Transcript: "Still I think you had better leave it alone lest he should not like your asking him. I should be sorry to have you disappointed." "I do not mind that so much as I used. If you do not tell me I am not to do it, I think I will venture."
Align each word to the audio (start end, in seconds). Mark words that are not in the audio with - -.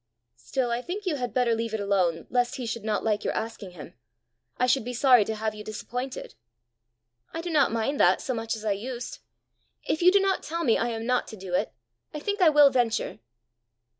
"Still 0.37 0.71
I 0.71 0.81
think 0.81 1.05
you 1.05 1.17
had 1.17 1.31
better 1.31 1.53
leave 1.53 1.75
it 1.75 1.79
alone 1.79 2.25
lest 2.31 2.55
he 2.55 2.65
should 2.65 2.83
not 2.83 3.03
like 3.03 3.23
your 3.23 3.33
asking 3.35 3.73
him. 3.73 3.93
I 4.57 4.65
should 4.65 4.83
be 4.83 4.95
sorry 4.95 5.23
to 5.25 5.35
have 5.35 5.53
you 5.53 5.63
disappointed." 5.63 6.33
"I 7.35 7.41
do 7.41 7.51
not 7.51 7.71
mind 7.71 7.99
that 7.99 8.19
so 8.19 8.33
much 8.33 8.55
as 8.55 8.65
I 8.65 8.71
used. 8.71 9.19
If 9.83 10.01
you 10.01 10.11
do 10.11 10.19
not 10.19 10.41
tell 10.41 10.63
me 10.63 10.75
I 10.75 10.87
am 10.87 11.05
not 11.05 11.27
to 11.27 11.37
do 11.37 11.53
it, 11.53 11.71
I 12.15 12.19
think 12.19 12.41
I 12.41 12.49
will 12.49 12.71
venture." 12.71 13.19